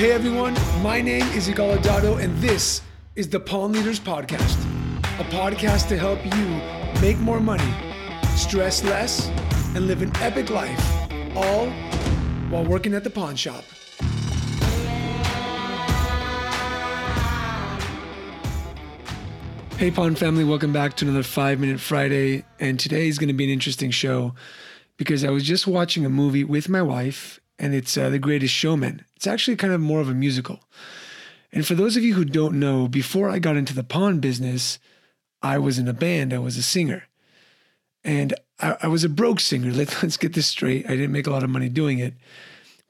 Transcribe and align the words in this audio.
Hey 0.00 0.12
everyone, 0.12 0.54
my 0.82 1.02
name 1.02 1.26
is 1.34 1.46
Igal 1.46 1.76
Adato, 1.76 2.18
and 2.18 2.34
this 2.38 2.80
is 3.16 3.28
the 3.28 3.38
Pawn 3.38 3.72
Leaders 3.72 4.00
Podcast, 4.00 4.58
a 5.20 5.24
podcast 5.24 5.88
to 5.88 5.98
help 5.98 6.24
you 6.24 7.02
make 7.02 7.18
more 7.18 7.38
money, 7.38 7.70
stress 8.34 8.82
less, 8.82 9.28
and 9.74 9.86
live 9.86 10.00
an 10.00 10.10
epic 10.22 10.48
life, 10.48 10.82
all 11.36 11.68
while 12.48 12.64
working 12.64 12.94
at 12.94 13.04
the 13.04 13.10
pawn 13.10 13.36
shop. 13.36 13.62
Hey, 19.76 19.90
Pawn 19.90 20.14
family, 20.14 20.44
welcome 20.44 20.72
back 20.72 20.96
to 20.96 21.04
another 21.04 21.22
Five 21.22 21.60
Minute 21.60 21.78
Friday. 21.78 22.46
And 22.58 22.80
today 22.80 23.06
is 23.06 23.18
going 23.18 23.28
to 23.28 23.34
be 23.34 23.44
an 23.44 23.50
interesting 23.50 23.90
show 23.90 24.34
because 24.96 25.24
I 25.24 25.30
was 25.30 25.44
just 25.44 25.66
watching 25.66 26.06
a 26.06 26.10
movie 26.10 26.42
with 26.42 26.70
my 26.70 26.80
wife, 26.80 27.38
and 27.60 27.74
it's 27.74 27.96
uh, 27.96 28.08
The 28.08 28.18
Greatest 28.18 28.54
Showman. 28.54 29.04
It's 29.14 29.26
actually 29.26 29.56
kind 29.56 29.72
of 29.72 29.80
more 29.80 30.00
of 30.00 30.08
a 30.08 30.14
musical. 30.14 30.60
And 31.52 31.66
for 31.66 31.74
those 31.74 31.96
of 31.96 32.02
you 32.02 32.14
who 32.14 32.24
don't 32.24 32.58
know, 32.58 32.88
before 32.88 33.28
I 33.28 33.38
got 33.38 33.56
into 33.56 33.74
the 33.74 33.84
pawn 33.84 34.18
business, 34.18 34.78
I 35.42 35.58
was 35.58 35.78
in 35.78 35.86
a 35.86 35.92
band, 35.92 36.32
I 36.32 36.38
was 36.38 36.56
a 36.56 36.62
singer. 36.62 37.04
And 38.02 38.34
I, 38.58 38.76
I 38.82 38.86
was 38.88 39.04
a 39.04 39.08
broke 39.08 39.40
singer. 39.40 39.70
Let, 39.72 40.02
let's 40.02 40.16
get 40.16 40.32
this 40.32 40.46
straight. 40.46 40.86
I 40.86 40.96
didn't 40.96 41.12
make 41.12 41.26
a 41.26 41.30
lot 41.30 41.44
of 41.44 41.50
money 41.50 41.68
doing 41.68 41.98
it, 41.98 42.14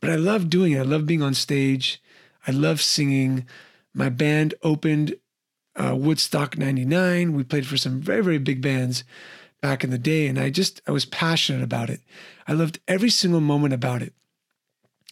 but 0.00 0.08
I 0.08 0.14
loved 0.14 0.48
doing 0.50 0.72
it. 0.72 0.78
I 0.78 0.82
love 0.82 1.04
being 1.04 1.22
on 1.22 1.34
stage. 1.34 2.00
I 2.46 2.52
love 2.52 2.80
singing. 2.80 3.46
My 3.92 4.08
band 4.08 4.54
opened 4.62 5.16
uh, 5.74 5.96
Woodstock 5.96 6.56
99. 6.56 7.34
We 7.34 7.42
played 7.42 7.66
for 7.66 7.76
some 7.76 8.00
very, 8.00 8.22
very 8.22 8.38
big 8.38 8.62
bands 8.62 9.02
back 9.60 9.82
in 9.82 9.90
the 9.90 9.98
day. 9.98 10.28
And 10.28 10.38
I 10.38 10.50
just, 10.50 10.80
I 10.86 10.92
was 10.92 11.04
passionate 11.04 11.62
about 11.62 11.90
it. 11.90 12.00
I 12.46 12.52
loved 12.52 12.78
every 12.86 13.10
single 13.10 13.40
moment 13.40 13.74
about 13.74 14.00
it. 14.00 14.14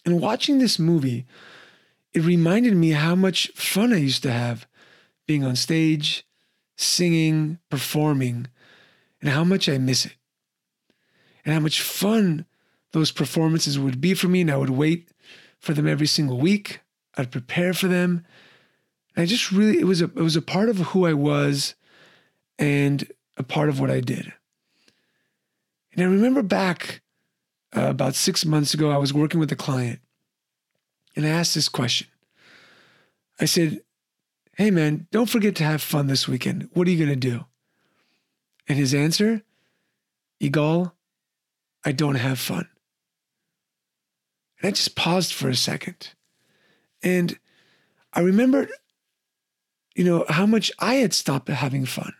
And 0.05 0.21
watching 0.21 0.59
this 0.59 0.79
movie, 0.79 1.27
it 2.13 2.25
reminded 2.25 2.77
me 2.77 2.91
how 2.91 3.15
much 3.15 3.49
fun 3.55 3.93
I 3.93 3.99
used 3.99 4.23
to 4.23 4.33
have 4.33 4.67
being 5.27 5.45
on 5.45 5.57
stage, 5.57 6.27
singing, 6.77 7.59
performing, 7.71 8.47
and 9.21 9.31
how 9.31 9.45
much 9.45 9.69
I 9.69 9.79
miss 9.79 10.07
it. 10.07 10.17
And 11.45 11.55
how 11.55 11.61
much 11.61 11.81
fun 11.81 12.47
those 12.93 13.13
performances 13.13 13.79
would 13.79 14.01
be 14.01 14.15
for 14.15 14.29
me. 14.29 14.43
And 14.43 14.51
I 14.51 14.57
would 14.57 14.71
wait 14.71 15.11
for 15.59 15.75
them 15.75 15.87
every 15.87 16.07
single 16.07 16.39
week. 16.39 16.81
I'd 17.17 17.31
prepare 17.31 17.75
for 17.75 17.89
them. 17.89 18.25
I 19.17 19.27
just 19.27 19.51
really 19.51 19.81
it 19.81 19.85
was 19.85 20.01
a 20.01 20.05
it 20.05 20.23
was 20.23 20.37
a 20.37 20.43
part 20.43 20.69
of 20.69 20.79
who 20.79 21.05
I 21.05 21.13
was 21.13 21.75
and 22.59 23.11
a 23.37 23.43
part 23.43 23.69
of 23.69 23.81
what 23.81 23.91
I 23.91 24.01
did. 24.01 24.33
And 25.93 26.03
I 26.03 26.05
remember 26.05 26.43
back 26.43 27.01
uh, 27.77 27.89
about 27.89 28.15
six 28.15 28.45
months 28.45 28.75
ago, 28.75 28.91
I 28.91 28.97
was 28.97 29.13
working 29.13 29.41
with 29.41 29.53
a 29.53 29.57
client 29.57 30.01
and 31.17 31.27
I 31.27 31.31
asked 31.31 31.55
this 31.55 31.69
question. 31.69 32.09
I 33.41 33.45
said, 33.45 33.81
Hey 34.57 34.71
man, 34.71 35.07
don't 35.13 35.31
forget 35.31 35.55
to 35.57 35.65
have 35.65 35.81
fun 35.83 36.09
this 36.09 36.27
weekend. 36.27 36.69
What 36.73 36.89
are 36.89 36.91
you 36.91 37.05
going 37.05 37.21
to 37.21 37.29
do? 37.31 37.45
And 38.69 38.79
his 38.79 38.93
answer, 38.93 39.43
Igal, 40.43 40.93
I 41.85 41.93
don't 41.93 42.17
have 42.17 42.39
fun. 42.39 42.69
And 44.61 44.69
I 44.69 44.71
just 44.73 44.97
paused 44.97 45.33
for 45.33 45.49
a 45.49 45.55
second. 45.55 46.11
And 47.03 47.39
I 48.13 48.21
remembered 48.21 48.71
you 49.99 50.05
know, 50.05 50.25
how 50.29 50.47
much 50.47 50.71
I 50.79 50.95
had 50.95 51.13
stopped 51.13 51.49
having 51.49 51.85
fun 51.85 52.13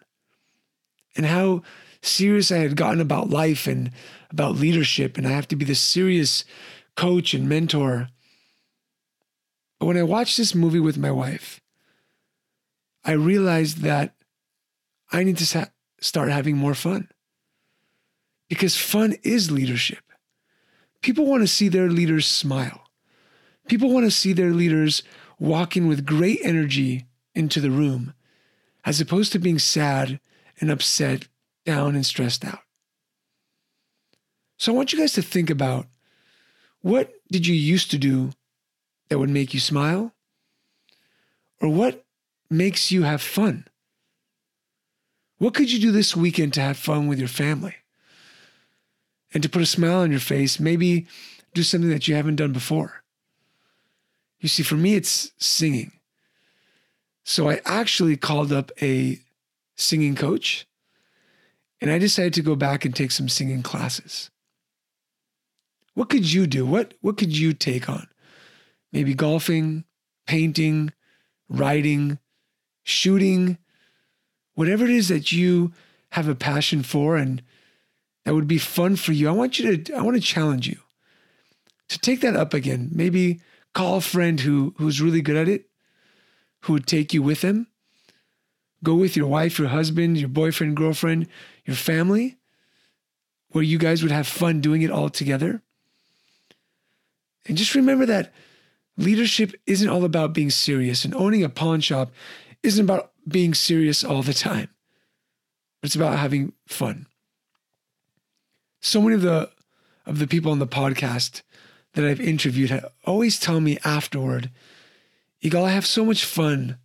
and 1.17 1.25
how 1.25 1.63
serious 2.03 2.51
I 2.51 2.59
had 2.59 2.77
gotten 2.77 3.01
about 3.01 3.31
life 3.31 3.67
and 3.67 3.91
about 4.31 4.57
leadership. 4.57 5.19
And 5.19 5.27
I 5.27 5.31
have 5.31 5.49
to 5.49 5.57
be 5.57 5.65
this 5.65 5.81
serious 5.81 6.45
coach 6.97 7.35
and 7.35 7.49
mentor. 7.49 8.09
But 9.79 9.87
when 9.87 9.97
I 9.97 10.03
watched 10.03 10.37
this 10.37 10.55
movie 10.55 10.81
with 10.81 10.99
my 10.99 11.11
wife, 11.11 11.61
I 13.05 13.13
realized 13.13 13.79
that 13.79 14.15
I 15.13 15.25
need 15.25 15.39
to 15.39 15.71
start 16.01 16.31
having 16.31 16.57
more 16.57 16.75
fun 16.75 17.09
because 18.49 18.77
fun 18.77 19.17
is 19.23 19.51
leadership. 19.51 20.05
People 21.01 21.27
want 21.27 21.43
to 21.43 21.49
see 21.49 21.69
their 21.69 21.89
leaders 21.89 22.27
smile. 22.27 22.83
People 23.69 23.93
want 23.93 24.05
to 24.05 24.11
see 24.11 24.33
their 24.33 24.51
leaders 24.51 25.03
walking 25.39 25.87
with 25.87 26.05
great 26.05 26.41
energy 26.43 27.07
into 27.35 27.61
the 27.61 27.71
room 27.71 28.15
as 28.85 29.01
opposed 29.01 29.33
to 29.33 29.39
being 29.39 29.59
sad 29.59 30.19
and 30.61 30.71
upset, 30.71 31.29
down, 31.69 31.95
and 31.95 32.07
stressed 32.07 32.47
out. 32.47 32.61
So 34.57 34.73
I 34.73 34.75
want 34.75 34.91
you 34.91 34.99
guys 34.99 35.13
to 35.13 35.23
think 35.23 35.51
about 35.51 35.87
what 36.81 37.13
did 37.31 37.47
you 37.47 37.55
used 37.55 37.91
to 37.91 37.99
do 37.99 38.31
that 39.09 39.19
would 39.19 39.29
make 39.29 39.53
you 39.53 39.61
smile? 39.61 40.15
Or 41.61 41.69
what 41.69 42.07
makes 42.49 42.91
you 42.91 43.03
have 43.03 43.21
fun? 43.21 43.67
What 45.37 45.53
could 45.53 45.71
you 45.71 45.79
do 45.79 45.93
this 45.93 46.17
weekend 46.17 46.55
to 46.55 46.63
have 46.63 46.79
fun 46.79 47.07
with 47.07 47.19
your 47.19 47.29
family? 47.29 47.77
And 49.35 49.43
to 49.43 49.49
put 49.51 49.61
a 49.61 49.67
smile 49.67 49.99
on 49.99 50.11
your 50.11 50.21
face, 50.21 50.59
maybe 50.59 51.07
do 51.53 51.63
something 51.63 51.91
that 51.91 52.09
you 52.09 52.15
haven't 52.15 52.37
done 52.37 52.55
before. 52.55 53.03
You 54.41 54.49
see, 54.49 54.63
for 54.63 54.77
me, 54.77 54.95
it's 54.95 55.33
singing. 55.37 55.93
So 57.25 57.51
I 57.51 57.61
actually 57.67 58.17
called 58.17 58.53
up 58.53 58.73
a 58.81 59.21
singing 59.77 60.15
coach 60.15 60.67
and 61.81 61.91
I 61.91 61.99
decided 61.99 62.35
to 62.35 62.43
go 62.43 62.57
back 62.57 62.85
and 62.85 62.95
take 62.95 63.11
some 63.11 63.29
singing 63.29 63.63
classes. 63.63 64.31
What 65.95 66.09
could 66.09 66.33
you 66.33 66.47
do? 66.47 66.65
What 66.65 66.95
what 67.01 67.17
could 67.17 67.37
you 67.37 67.53
take 67.53 67.89
on? 67.89 68.07
Maybe 68.93 69.15
golfing, 69.15 69.85
painting, 70.27 70.93
writing, 71.49 72.19
shooting, 72.85 73.59
whatever 74.55 74.85
it 74.85 74.91
is 74.91 75.09
that 75.09 75.33
you 75.33 75.73
have 76.13 76.29
a 76.29 76.35
passion 76.35 76.83
for 76.83 77.17
and 77.17 77.43
that 78.25 78.35
would 78.35 78.49
be 78.49 78.59
fun 78.59 78.97
for 78.97 79.13
you. 79.13 79.29
I 79.29 79.33
want 79.33 79.59
you 79.59 79.77
to 79.77 79.95
I 79.95 80.03
want 80.03 80.17
to 80.17 80.23
challenge 80.23 80.69
you 80.69 80.79
to 81.89 81.99
take 81.99 82.21
that 82.21 82.37
up 82.37 82.55
again. 82.55 82.91
Maybe 82.93 83.41
call 83.75 83.97
a 83.97 84.01
friend 84.01 84.41
who 84.41 84.75
who's 84.79 85.01
really 85.01 85.23
good 85.23 85.37
at 85.37 85.49
it 85.49 85.67
who 86.63 86.75
would 86.75 86.87
take 86.87 87.15
you 87.15 87.23
with 87.23 87.41
them. 87.41 87.69
Go 88.85 88.95
with 88.95 89.17
your 89.17 89.27
wife, 89.27 89.59
your 89.59 89.69
husband, 89.69 90.19
your 90.19 90.29
boyfriend, 90.29 90.77
girlfriend, 90.77 91.27
your 91.65 91.77
family, 91.77 92.37
where 93.51 93.65
you 93.65 93.79
guys 93.79 94.03
would 94.03 94.13
have 94.13 94.27
fun 94.27 94.61
doing 94.61 94.83
it 94.83 94.91
all 94.91 95.09
together. 95.09 95.63
And 97.47 97.57
just 97.57 97.75
remember 97.75 98.07
that 98.07 98.33
leadership 98.97 99.55
isn't 99.67 99.89
all 99.89 100.05
about 100.05 100.33
being 100.33 100.51
serious, 100.51 101.05
and 101.05 101.15
owning 101.15 101.43
a 101.43 101.49
pawn 101.49 101.81
shop 101.81 102.13
isn't 102.63 102.85
about 102.85 103.13
being 103.27 103.55
serious 103.55 104.05
all 104.05 104.23
the 104.23 104.35
time. 104.35 104.69
It's 105.83 105.95
about 105.95 106.19
having 106.19 106.53
fun. 106.67 107.07
So 108.81 109.01
many 109.01 109.15
of 109.15 109.23
the 109.23 109.51
of 110.07 110.19
the 110.19 110.27
people 110.27 110.53
on 110.53 110.59
the 110.59 110.67
podcast 110.67 111.43
that 111.95 112.05
I've 112.05 112.21
interviewed 112.21 112.83
always 113.05 113.39
tell 113.39 113.61
me 113.61 113.79
afterward 113.85 114.51
Igal, 115.43 115.65
I 115.65 115.71
have 115.71 115.87
so 115.87 116.05
much 116.05 116.25
fun 116.25 116.79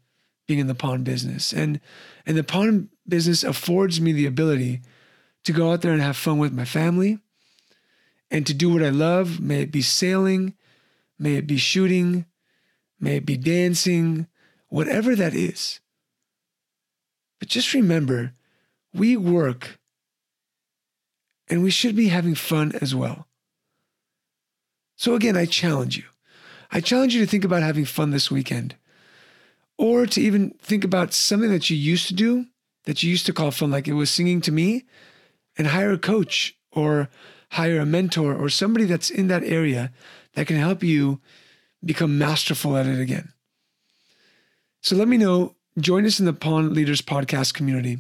being 0.48 0.60
in 0.60 0.68
the 0.68 0.76
pawn 0.76 1.04
business. 1.04 1.54
And 1.54 1.80
and 2.26 2.38
the 2.38 2.44
pawn 2.44 2.90
business 3.08 3.44
affords 3.44 4.02
me 4.02 4.12
the 4.12 4.26
ability 4.26 4.82
to 5.44 5.52
go 5.52 5.72
out 5.72 5.82
there 5.82 5.92
and 5.92 6.02
have 6.02 6.18
fun 6.18 6.38
with 6.38 6.54
my 6.54 6.66
family 6.66 7.20
and 8.32 8.46
to 8.48 8.54
do 8.54 8.70
what 8.72 8.84
I 8.84 8.90
love. 8.90 9.40
May 9.40 9.62
it 9.62 9.72
be 9.72 9.82
sailing, 9.82 10.54
may 11.20 11.36
it 11.36 11.48
be 11.48 11.58
shooting, 11.58 12.26
may 13.00 13.18
it 13.18 13.26
be 13.26 13.38
dancing, 13.38 14.28
whatever 14.70 15.16
that 15.16 15.34
is. 15.34 15.80
But 17.40 17.50
just 17.50 17.74
remember, 17.74 18.34
we 18.94 19.18
work 19.18 19.78
and 21.50 21.62
we 21.62 21.72
should 21.72 21.96
be 21.96 22.08
having 22.08 22.36
fun 22.36 22.72
as 22.82 22.96
well. 22.96 23.28
So 24.96 25.16
again, 25.16 25.36
I 25.36 25.46
challenge 25.46 25.98
you 25.98 26.04
I 26.76 26.82
challenge 26.82 27.14
you 27.14 27.22
to 27.22 27.30
think 27.30 27.46
about 27.46 27.62
having 27.62 27.86
fun 27.86 28.10
this 28.10 28.32
weekend 28.32 28.76
or 29.78 30.06
to 30.06 30.22
even 30.22 30.52
think 30.60 30.84
about 30.84 31.14
something 31.14 31.50
that 31.50 31.70
you 31.70 31.78
used 31.78 32.08
to 32.08 32.14
do 32.14 32.46
that 32.86 33.02
you 33.02 33.10
used 33.10 33.26
to 33.26 33.34
call 33.34 33.52
fun, 33.52 33.72
like 33.72 33.88
it 33.88 33.94
was 33.94 34.10
singing 34.10 34.42
to 34.42 34.52
me, 34.52 34.84
and 35.58 35.68
hire 35.68 35.92
a 35.92 35.98
coach 35.98 36.56
or 36.72 37.10
hire 37.52 37.80
a 37.80 37.86
mentor 37.86 38.36
or 38.36 38.50
somebody 38.50 38.86
that's 38.86 39.10
in 39.10 39.28
that 39.28 39.44
area 39.44 39.92
that 40.34 40.48
can 40.48 40.58
help 40.58 40.84
you 40.84 41.22
become 41.84 42.18
masterful 42.18 42.76
at 42.76 42.88
it 42.88 43.00
again. 43.00 43.32
So 44.82 44.96
let 44.96 45.08
me 45.08 45.18
know. 45.18 45.56
Join 45.80 46.06
us 46.06 46.20
in 46.20 46.26
the 46.26 46.34
Pawn 46.34 46.74
Leaders 46.74 47.02
Podcast 47.02 47.54
community. 47.54 48.00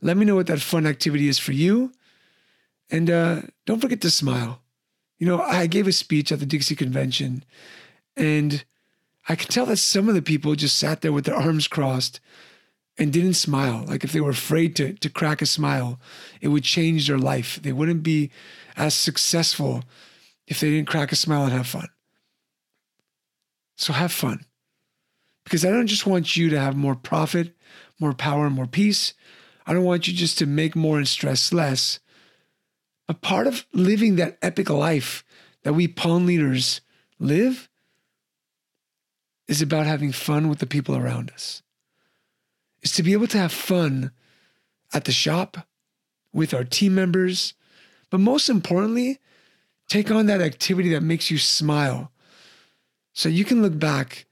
Let 0.00 0.16
me 0.16 0.24
know 0.24 0.36
what 0.36 0.46
that 0.46 0.60
fun 0.60 0.86
activity 0.86 1.28
is 1.28 1.38
for 1.38 1.52
you. 1.52 1.92
And 2.90 3.10
uh, 3.10 3.42
don't 3.66 3.80
forget 3.80 4.00
to 4.02 4.10
smile. 4.10 4.62
You 5.18 5.26
know, 5.26 5.40
I 5.40 5.66
gave 5.66 5.86
a 5.86 5.92
speech 5.92 6.32
at 6.32 6.40
the 6.40 6.46
Dixie 6.46 6.76
Convention 6.76 7.44
and 8.16 8.64
I 9.30 9.36
could 9.36 9.48
tell 9.48 9.66
that 9.66 9.76
some 9.76 10.08
of 10.08 10.16
the 10.16 10.22
people 10.22 10.56
just 10.56 10.76
sat 10.76 11.02
there 11.02 11.12
with 11.12 11.26
their 11.26 11.36
arms 11.36 11.68
crossed 11.68 12.18
and 12.98 13.12
didn't 13.12 13.34
smile. 13.34 13.84
Like 13.86 14.02
if 14.02 14.10
they 14.10 14.20
were 14.20 14.30
afraid 14.30 14.74
to, 14.74 14.94
to 14.94 15.08
crack 15.08 15.40
a 15.40 15.46
smile, 15.46 16.00
it 16.40 16.48
would 16.48 16.64
change 16.64 17.06
their 17.06 17.16
life. 17.16 17.60
They 17.62 17.70
wouldn't 17.70 18.02
be 18.02 18.32
as 18.76 18.92
successful 18.92 19.84
if 20.48 20.58
they 20.58 20.70
didn't 20.70 20.88
crack 20.88 21.12
a 21.12 21.16
smile 21.16 21.44
and 21.44 21.52
have 21.52 21.68
fun. 21.68 21.86
So 23.76 23.92
have 23.92 24.10
fun. 24.10 24.46
Because 25.44 25.64
I 25.64 25.70
don't 25.70 25.86
just 25.86 26.08
want 26.08 26.36
you 26.36 26.50
to 26.50 26.58
have 26.58 26.74
more 26.74 26.96
profit, 26.96 27.54
more 28.00 28.14
power, 28.14 28.50
more 28.50 28.66
peace. 28.66 29.14
I 29.64 29.74
don't 29.74 29.84
want 29.84 30.08
you 30.08 30.12
just 30.12 30.38
to 30.38 30.46
make 30.46 30.74
more 30.74 30.98
and 30.98 31.06
stress 31.06 31.52
less. 31.52 32.00
A 33.08 33.14
part 33.14 33.46
of 33.46 33.64
living 33.72 34.16
that 34.16 34.38
epic 34.42 34.68
life 34.70 35.22
that 35.62 35.74
we 35.74 35.86
pawn 35.86 36.26
leaders 36.26 36.80
live 37.20 37.69
is 39.50 39.60
about 39.60 39.84
having 39.84 40.12
fun 40.12 40.48
with 40.48 40.60
the 40.60 40.66
people 40.66 40.96
around 40.96 41.28
us. 41.32 41.60
Is 42.82 42.92
to 42.92 43.02
be 43.02 43.12
able 43.12 43.26
to 43.26 43.38
have 43.38 43.52
fun 43.52 44.12
at 44.94 45.04
the 45.04 45.12
shop 45.12 45.66
with 46.32 46.54
our 46.54 46.62
team 46.62 46.94
members, 46.94 47.54
but 48.10 48.20
most 48.20 48.48
importantly, 48.48 49.18
take 49.88 50.08
on 50.08 50.26
that 50.26 50.40
activity 50.40 50.90
that 50.90 51.02
makes 51.02 51.32
you 51.32 51.36
smile 51.36 52.12
so 53.12 53.28
you 53.28 53.44
can 53.44 53.60
look 53.60 53.76
back 53.76 54.26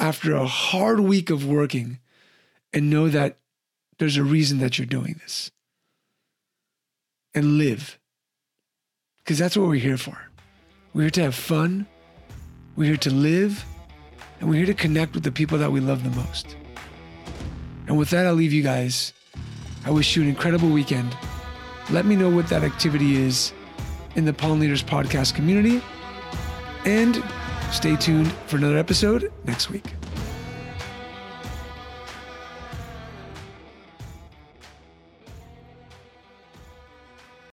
after 0.00 0.34
a 0.34 0.46
hard 0.46 0.98
week 0.98 1.28
of 1.28 1.46
working 1.46 1.98
and 2.72 2.88
know 2.88 3.08
that 3.08 3.36
there's 3.98 4.16
a 4.16 4.24
reason 4.24 4.58
that 4.58 4.78
you're 4.78 4.86
doing 4.86 5.20
this 5.20 5.52
and 7.34 7.58
live. 7.58 7.98
Because 9.18 9.38
that's 9.38 9.58
what 9.58 9.68
we're 9.68 9.74
here 9.74 9.98
for. 9.98 10.18
We're 10.94 11.02
here 11.02 11.10
to 11.10 11.22
have 11.24 11.34
fun, 11.34 11.86
we're 12.76 12.86
here 12.86 12.96
to 12.96 13.10
live, 13.10 13.64
and 14.44 14.50
we're 14.50 14.58
here 14.58 14.66
to 14.66 14.74
connect 14.74 15.14
with 15.14 15.24
the 15.24 15.32
people 15.32 15.56
that 15.56 15.72
we 15.72 15.80
love 15.80 16.04
the 16.04 16.10
most. 16.20 16.54
And 17.86 17.96
with 17.96 18.10
that, 18.10 18.26
I'll 18.26 18.34
leave 18.34 18.52
you 18.52 18.62
guys. 18.62 19.14
I 19.86 19.90
wish 19.90 20.14
you 20.16 20.22
an 20.22 20.28
incredible 20.28 20.68
weekend. 20.68 21.16
Let 21.88 22.04
me 22.04 22.14
know 22.14 22.28
what 22.28 22.48
that 22.48 22.62
activity 22.62 23.16
is 23.16 23.54
in 24.16 24.26
the 24.26 24.34
Pawn 24.34 24.60
Leaders 24.60 24.82
podcast 24.82 25.34
community. 25.34 25.80
And 26.84 27.24
stay 27.72 27.96
tuned 27.96 28.30
for 28.46 28.58
another 28.58 28.76
episode 28.76 29.32
next 29.46 29.70
week. 29.70 29.94